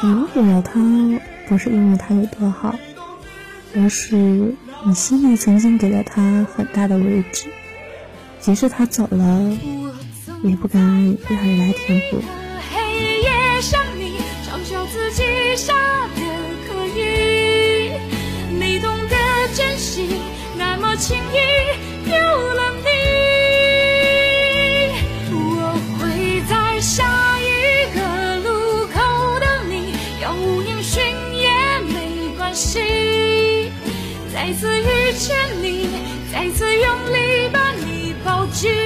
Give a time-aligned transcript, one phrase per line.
[0.00, 0.80] 不了他，
[1.48, 2.74] 不是因为他有多好，
[3.76, 7.48] 而是你心里曾经给了他很大的位置，
[8.40, 9.52] 即使他走了，
[10.42, 10.80] 也不敢
[11.28, 12.18] 让人来填补。
[12.72, 15.22] 黑夜想你，嘲笑自己
[15.56, 16.22] 傻的
[16.66, 17.90] 可以，
[18.58, 19.16] 没懂得
[19.54, 20.08] 珍惜，
[20.56, 21.59] 那么轻易
[32.60, 33.72] 心。
[34.32, 35.88] 再次遇见你，
[36.30, 38.79] 再次用力把你抱紧。